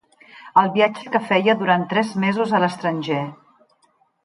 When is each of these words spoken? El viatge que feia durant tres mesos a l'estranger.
El 0.61 0.71
viatge 0.77 1.11
que 1.17 1.21
feia 1.25 1.55
durant 1.61 1.85
tres 1.93 2.15
mesos 2.25 2.57
a 2.61 2.65
l'estranger. 2.65 3.23